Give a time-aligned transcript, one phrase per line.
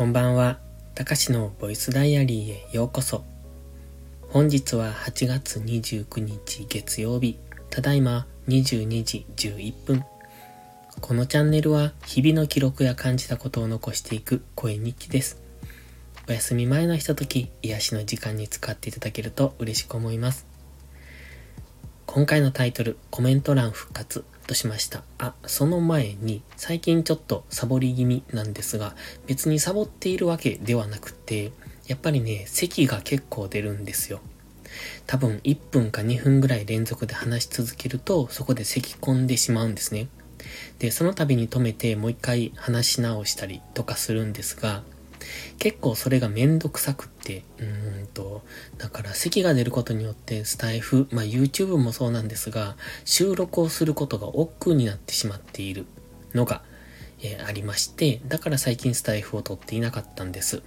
[0.00, 0.58] こんばんは。
[0.94, 3.22] たかしのボイスダイアリーへようこそ。
[4.30, 7.38] 本日は8月29日月曜日、
[7.68, 10.04] ただいま22時11分。
[11.02, 15.42] このチャンネルは日々の記録や感じたことを残していく声日記です。
[16.26, 20.49] お休み前のひととき、癒しの時間に使っていただけると嬉しく思います。
[22.12, 25.04] 今回のタイトル、コメント欄復活としました。
[25.18, 28.96] あ、その前に、最近ちょっとサボり気味なんですが、
[29.28, 31.52] 別にサボっているわけではなくて、
[31.86, 34.18] やっぱりね、咳が結構出るんですよ。
[35.06, 40.08] 多分1分か2分ぐらい連続で話し続けると、そこで咳込んでしまうんですね。
[40.80, 44.82] で、その度に止めてもう一回話し直したりとかするんですが、
[45.58, 48.42] 結構それがめんどくさくって、うんと、
[48.78, 55.86] だから席が出ることによってスタイフ、まあ YouTube もそうなんですが、収録をすることが億劫になってしまっている。
[56.34, 56.62] のが、
[57.22, 60.62] えー、ありまして、だから最近スタイフを撮っていなかったんです。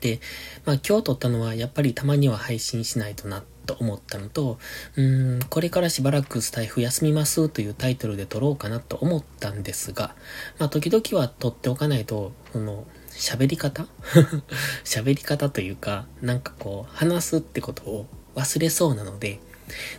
[0.00, 0.20] で、
[0.64, 4.58] まあ今日撮ったのはやっぱりたまには配信しないとなと思ったのと、
[4.96, 10.14] うーん、これからしばらくスタイフ休みますというタイトルで撮ろうかなと思ったんですが、
[10.58, 12.86] まあ時々は撮っておかないと、その、
[13.16, 13.86] 喋り方？
[14.84, 19.40] 喋り方というか、なんかこう、話すってことを忘れそうなので、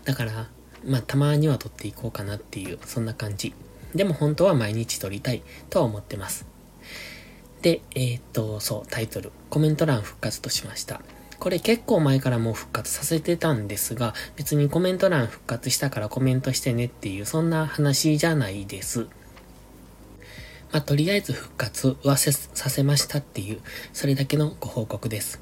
[0.06, 0.50] だから、
[0.86, 3.54] まあ、たまには撮っていこうかなっていう、そんな感じ。
[3.95, 6.45] でも本当は毎日撮りたいとは思ってます。
[7.62, 11.02] で、えー、っと、そう、タイトル、コメント欄復活としました。
[11.40, 19.08] これ結構前からもう復活させてたんですが、別にコメント欄復活したからコメントしてねっていう、そんな話じゃないです。
[20.72, 23.62] まあ、とりあえず復活はさせましたっていう、
[23.94, 25.42] それだけのご報告です。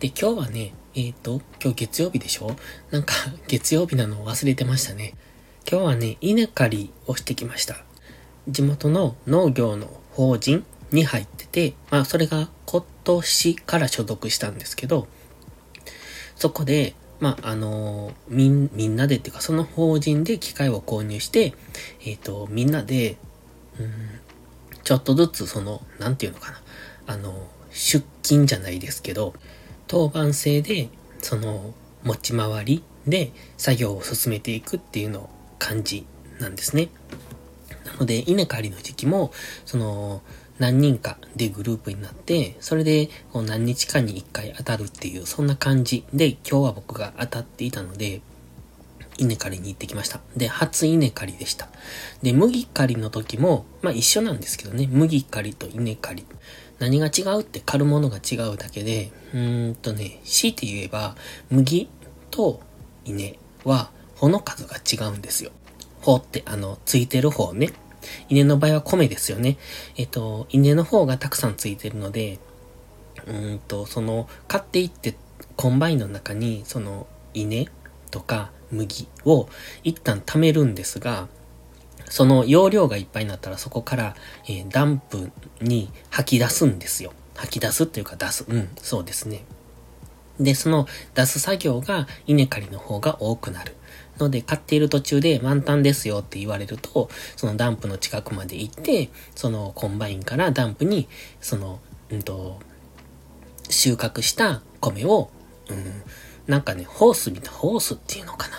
[0.00, 2.56] で、今日はね、えっ、ー、と、今日月曜日でしょ？
[2.90, 3.14] なんか、
[3.48, 5.14] 月曜日なのを忘れてましたね。
[5.70, 7.84] 今日はね、稲刈りをしてきました。
[8.48, 15.08] 地元の農業の法人に入ってて、まあ、それが今年から所属したんですけど、
[16.36, 21.54] そこで、まあ、あのみん、みんなでっていうか、その法人で機械を購入して、
[22.04, 23.16] えっ、ー、と、みんなで、
[23.78, 24.20] うん、
[24.86, 26.62] ちょっとずつその、なんていうのかな。
[27.08, 27.34] あの、
[27.72, 29.34] 出勤じゃないですけど、
[29.88, 31.74] 当番制で、その、
[32.04, 36.06] 持ち回りで作業を進めていくっていうのを感じ
[36.38, 36.90] なんですね。
[37.84, 39.32] なので、稲刈りの時期も、
[39.64, 40.22] その、
[40.60, 48.20] 何人かでグループになって、それでこう何日かに一回当たるっていう、そんな感じで今日は僕が当たっていたので、
[49.18, 50.20] 稲刈りに行ってきました。
[50.36, 51.68] で、初稲刈りでした。
[52.22, 56.26] で、麦刈りの時も、まあ一緒なんですけどね、麦刈りと稲刈り。
[56.78, 61.16] 何が違うって刈るものが違うだけで、うーんとね、強いて言えば、
[61.50, 61.88] 麦
[62.30, 62.60] と
[63.04, 65.50] 稲は穂の数が違うんですよ。
[66.02, 67.72] 穂ってあの、ついてる方ね。
[68.28, 69.56] 稲の場合は米ですよね。
[69.96, 72.38] えっと、稲の方がたくさんついてるので、
[73.26, 75.16] うんと、その、刈っていって、
[75.56, 77.68] コンバインの中に、その、稲
[78.10, 79.48] とか、麦を
[79.84, 81.28] 一旦貯めるんですが、
[82.08, 84.16] その容量がいっぱいになったらそこから、
[84.46, 87.12] えー、ダンプに吐き出すんですよ。
[87.34, 88.44] 吐き出すっていうか出す。
[88.48, 89.44] うん、そうですね。
[90.38, 93.74] で、その出す作業が稲刈りの方が多くなる。
[94.18, 101.08] ので、刈っている途中で満タンですよって言われると、そのダンプの近くまで行って、そのコンバインからダンプに、
[101.40, 102.58] その、うんと、
[103.68, 105.30] 収穫した米を、
[105.68, 106.02] うん、
[106.46, 108.56] なんかね、ホースみたいな、ホースっていうのかな。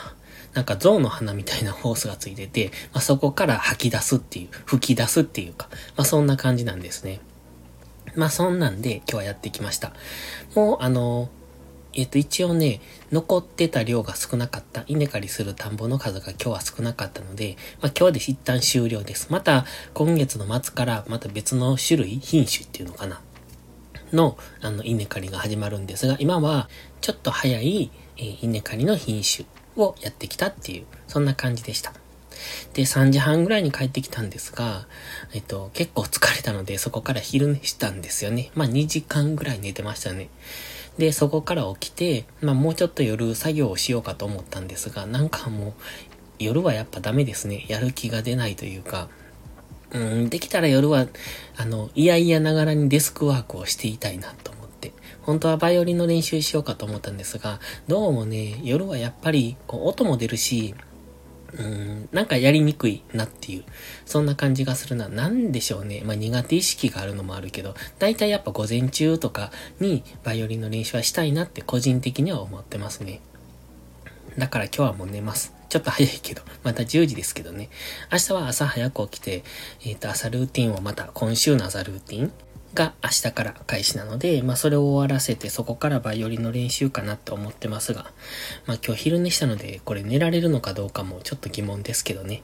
[0.54, 7.20] なんか象の鼻みたいな ホースがついてて、まあ、そこから吐き出すっていう、吹き出すっていうか、まあ、そんな感じなんですね。
[8.16, 9.94] まあ、そんなんで今日はやってきました。
[10.56, 11.30] もう、あの、
[11.94, 12.80] えっ、と、一応ね、
[13.12, 19.28] 残ってた量が少なかった、稲刈りする田んぼの数が今日は少なかったので、まあ、今日で一旦終了です。
[19.32, 23.22] また、今月の末からまた別の種類、品種っていうのかな。
[24.14, 26.70] の、あの、稲刈りが始まるんですが、今は、
[27.02, 29.46] ちょっと早い、えー、稲刈りの品種
[29.76, 31.94] をやってきたっていう、そんな感じでした。
[32.74, 34.88] で、3時半ぐらいに帰ってきたんですが、
[35.34, 38.52] えっと、結構疲れたので、そこから昼寝したんですよね。
[38.56, 40.30] まあ、2時間ぐらい寝てましたね。
[40.98, 45.74] で、そこから起きて、まあ、もうちょっと夜作業をしようかと思ったんですが、なんかもう、
[46.40, 47.66] 夜はやっぱダメですね。
[47.68, 49.10] やる気が出ないというか、
[49.92, 51.08] うん、できたら夜は、
[51.56, 54.94] あの、いやいやながらにデスクワークをしていたいなと思って。
[55.22, 60.76] 本当はバイオリンの練習しようかと思ったんですが、どうもね、夜はやっぱり、こう、音も出るし、
[61.54, 63.64] うん、なんかやりにくいなっていう、
[64.06, 65.08] そんな感じがするな。
[65.08, 66.02] なんでしょうね。
[66.06, 73.22] まあ苦手意識があるのもあるけど、だいたいやっぱ午前中とかにバイオリンの練習はしたいなって個人的には思ってますね。
[74.38, 75.57] だから今日はもう寝ます。
[75.70, 77.70] ちょっと早いけど、また10時ですけどね。
[78.12, 79.44] 明日は朝早く起きて、
[79.84, 82.32] えっ、ー、と、朝ルーティンをまた、今週の朝ルーティン
[82.74, 88.12] が明日から開始なので、まあそれを終わらせてそこからバイオリンの練習かなって思ってますが、
[88.66, 92.44] まあ今日昼寝したのでこれ寝られるのかどうかもちょっと疑問ですけどね。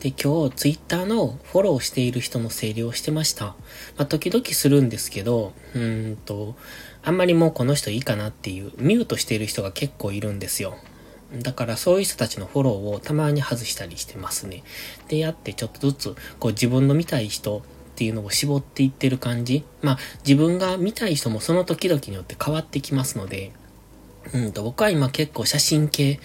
[0.00, 3.46] で、今日ツイッターのフォローしている人の整理をしてました。
[3.46, 6.54] まあ時々するんですけど、うんと、
[7.02, 10.78] あんまりもうこの人いいかなっていうミュートしている人が結構いるんですよ。
[11.32, 14.62] だからそういう人たちのフォローをたまに外したりしてますね。
[15.08, 17.60] で、やってちょっとずつこう自分の見たい人っ
[17.96, 19.64] ていうのを絞っていってる感じ。
[19.82, 23.52] まあ自分が見たい人もその時々によって変わってきますので、
[24.32, 26.18] うんと僕は今結構写真系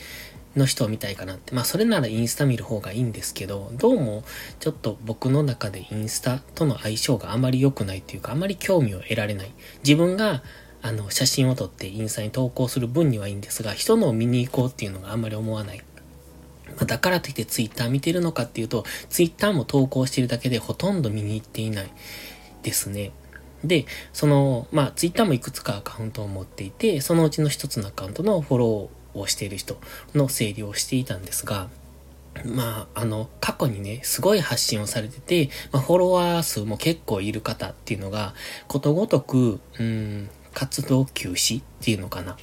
[0.56, 1.54] の人を見たいかなって。
[1.54, 4.24] まあそれならインスタ見る方がいいんですけど、どうも
[4.62, 9.52] ちょっと僕の中でインスタとの相性があまり良くないっていうか、あまり興味を得られない。
[9.84, 10.44] 自分が
[10.84, 15.82] あの写真を撮ってインスタに投稿する分にはいいんですが、人のを見に行こうっていうのがあんまり思わない。
[16.78, 21.92] ま、だからといってツイッター見てるのかっていうと、ツイッターも投稿してるだけでほとんど見に行っていない
[22.64, 23.12] ですね。
[23.64, 29.78] で、その、まあ、ツイッターもいくつかアカウントを持っていて、そのうちの一つのアカウントのフォローをしている人
[30.14, 31.70] の整理をしていたんですが、
[32.46, 38.34] まあ、あの、過去にね、すごい発信をされてて、まあ、フォロワー数も結構いる方っていうのが、
[38.68, 42.38] ことごとく、うん、活動休止っていうのかな。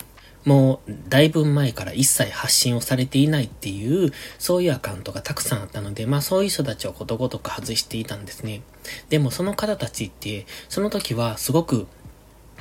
[0.45, 8.63] もう、だいぶ前から一切発信をされていないっていう、そういうアカウントがたくさんあったので、まあそういう人たちをことごとく外していたんですね。
[9.11, 11.87] でもその方たちって、その時はすごく、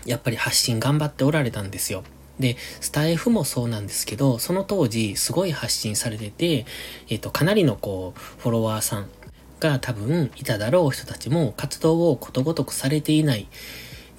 [0.06, 2.04] やっぱり発信頑張っておられたんですよ。
[2.40, 6.66] で、スタイフもそうなんですけど、その当時すごい発信されてて、
[7.10, 9.10] えっ、と、かなりのこう、フォロワーさん
[9.60, 13.48] が多分いただろう人たちも活動をことごとくされていない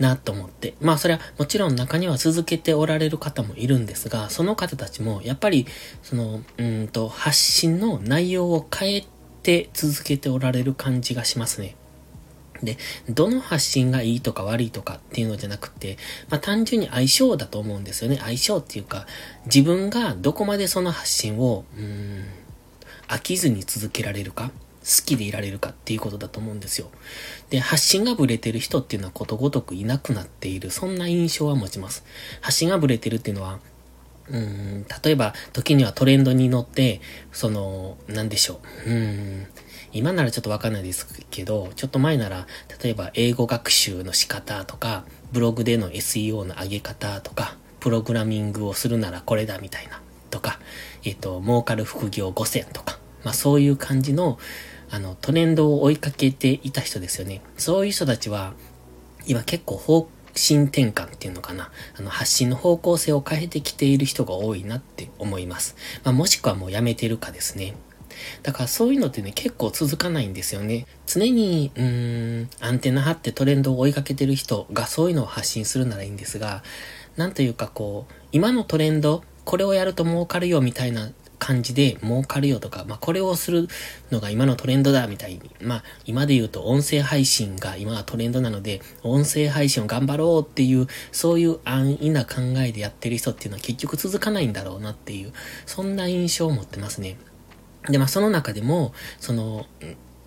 [0.01, 0.75] なと思って。
[0.81, 5.67] まあそれはもちろん中には続けておられる方もいるんですが、その方たちもやっぱり
[6.03, 9.05] その、うんと発信の内容を変え
[9.43, 11.77] て続けておられる感じがしますね。
[12.63, 12.77] で、
[13.09, 15.99] どの発信がいいとか悪いとかっていうのじゃなくて、
[16.31, 18.19] まあ単純に相性だと思うんですよね。
[18.23, 19.07] 相性っていうか、
[19.47, 22.25] 自分がどこまでその発信を、うん、
[23.09, 24.51] 飽きずに続けられるか、
[24.91, 26.91] 好きでいられるかっていうことだと思うんですよ。
[27.49, 32.05] で、発信がブレてる人っていうのはことごとくいなくなっている、そんな印象は持ちます。
[32.41, 33.61] 発信がブレてるっていうのは、
[34.29, 37.01] うん、例えば、時にはトレンドに乗って、
[37.33, 38.91] その、なんでしょう。
[38.91, 39.47] うん、
[39.93, 42.47] 今ならちょっとわかんないですけど、ちょっと前なら、
[42.83, 50.01] 例えば英語学習の仕方とか、ブログでの SEO の上げ方とか、プログラミングをするならこれだみたいな、
[50.31, 50.61] とか、
[51.05, 54.39] えっ、と、儲かる副業5000とか、まあそういう感じの、
[54.91, 57.43] あの、トレンドを追いかけていた人ですよね。
[57.57, 58.55] そういう人たちは、
[59.27, 61.71] 今結構方針転換っていうのかな。
[61.97, 65.77] あの、発信の方向性を変えてきている人が多いなって思います。
[66.05, 67.75] まあもしくはもうやめてるかですね。
[68.43, 70.87] だからそういうのってね、結構続かないんですよね。
[71.07, 76.63] 常に、うーん、アンテナ張ってトレンドを追いかけてる人がそういうのを発信するならいいんですが、
[77.17, 81.11] なんというかこう、今のトレンド、これをやると儲かるよみたいな
[81.41, 83.67] 感じで儲かるよとか、まあ、これをする
[84.13, 95.33] のが今のトレンドだみたいに、まあ、今で言うと音声配信が今はトレンドなので、音声配信を頑張ろうっていう、そういう安易な考えでやってる人っていうのは結局続かないんだろうなっていう、
[95.67, 97.17] そんな印象を持ってますね。
[97.89, 99.67] で、まあその中でも、その、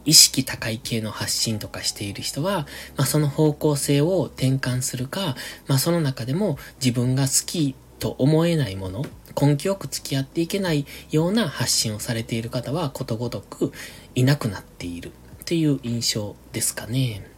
[0.05, 2.67] 意識高い系の発信とかしている人は、
[2.97, 5.35] まあその方向性を転換するか、
[5.67, 9.05] まあその中でも自分が好きと思えないもの、
[9.41, 13.71] 根気よく付き合っていけないような発信をされている方はことごとく
[14.13, 15.11] いなくなっているっ
[15.45, 17.32] ていう印象ですかね。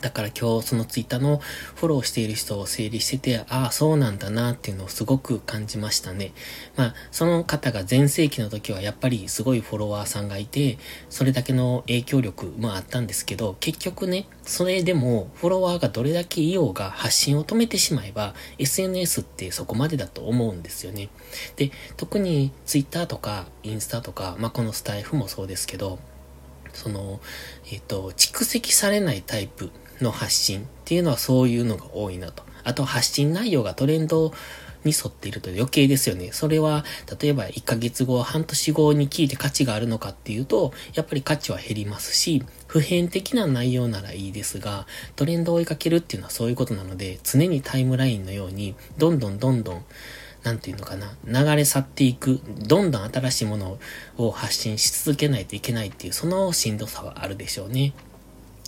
[0.00, 1.38] だから今日そのツイッターの
[1.74, 6.32] フォローしている人を整理してて、ああ、そうなんだなっていうのをすごく感じましたね。
[6.76, 10.78] まあ、その方が全盛期の時はやっぱりすごいフォロワーさんがいて、
[11.10, 21.08] それだけの影響力もあったんですけど、結局ね、それでもフォロワーがどれだけいようが発信を止めてしまえば、SNS ってそこまでだと思うんですよね。
[21.56, 25.98] で、特にツイッターとかインスタとか、まあこのスタイフもそうですけど、
[26.72, 27.20] その、
[27.72, 32.42] えっ、と、蓄積されないタイプの発信っていうのはそういうのが多いなと。
[32.64, 34.32] あと発信内容がトレンド
[34.84, 36.30] に沿っていると余計ですよね。
[36.32, 36.84] それは、
[37.20, 44.86] 例えば1ヶ月後、半年後に聞いて価値があるのかっていうと、やっぱり価値は減りますし、普遍的な内容ならいいですが、
[45.16, 49.84] トレンドを追いかけるっていうのはそういうことなので、常にタイムラインのように、どんどんどんどん、
[50.44, 53.78] なんていうのかな、流れ去っていく、どんどん新しいもの
[54.16, 57.92] を発信し続けないといけないっていう、そのしんどさはあるでしょうね。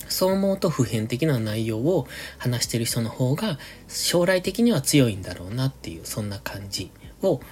[0.08, 2.06] そう思うと普遍的な内容を
[2.38, 6.90] 話してる人の方が将来的には強いんだろうなっていう、そんな感じ
[7.22, 7.42] を考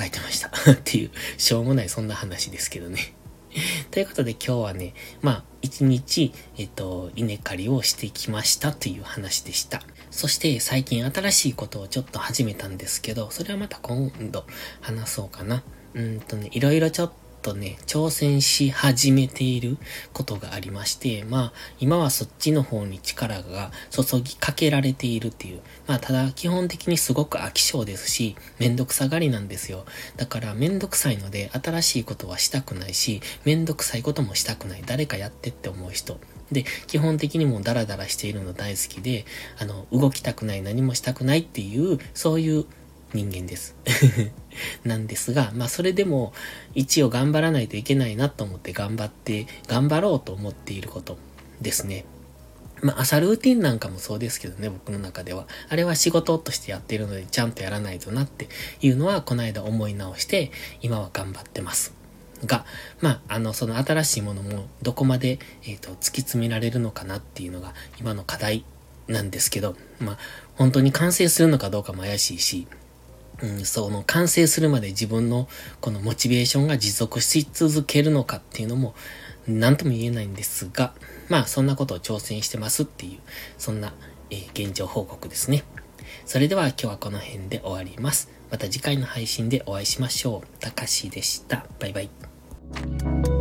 [0.00, 3.14] えてました っていう、しょうもないそんな話ですけどね。
[3.90, 9.82] ということで今日はね、まあ、一日、えっと、稲刈りをしてきましたという話でした。
[10.10, 14.46] そして最近新しいことをちょっと始めたんですけど、それはまた今度
[14.80, 15.62] 話そうかな。
[15.94, 19.78] うんとね、いろいろちょっととね、挑戦し始めている
[20.12, 25.60] ことがありまして、まあ、今はそっちの方に力が注ぎかけられているっていう。
[25.86, 29.84] まあ、ただ、基本的にすごく飽き性ですし、めんどくさがりなんですよ。
[30.16, 34.82] だから、めんどくさいので、新しいことはしたくないし、めんどくさいこともしたくない。
[34.84, 36.18] 誰かやってって思う人。
[36.52, 39.26] で、基本的にもダラダラしているの大好きで、
[39.58, 42.64] あの、動きたくない、何もしたくないっていう、そういう
[43.14, 43.74] 人間です。
[44.84, 46.32] なんですが、まあそれでも
[46.74, 51.18] 一応頑張らないといけないなと思って頑張って、頑張ろうと思っていること
[51.60, 52.04] ですね。
[52.82, 55.46] まあ朝ルーティンなんかもそうですけどね、僕の中では。
[55.68, 58.48] あれは仕事としてやっているのでちゃんとやらないとなって
[58.82, 60.50] いうのはこの間思い直して
[60.80, 61.98] 今は頑張ってます。
[62.44, 62.64] が、
[63.00, 68.64] まあ、あの、その新しいものもどこまで、えっ、ー、と、突き詰められるのかなっていうのが今の課題
[69.08, 70.18] なんですけど、まあ、
[70.54, 72.66] 本当に完成するのかどうかも怪しいし、
[73.42, 75.48] うん、その完成するまで自分の
[75.80, 78.94] このモチベーションが持続し続けるのかっていうのも
[79.46, 80.92] 何とも言えないんですが、
[81.28, 83.20] まあそんなことを挑戦してますっていう、
[83.56, 83.94] そんな、
[84.30, 85.64] えー、現状報告ですね。
[86.26, 88.30] それでは今日はこの辺で終わります。
[88.50, 90.60] また次回の配信でお会いしましょう。
[90.60, 91.66] たかしでした。
[91.78, 93.37] バイバイ。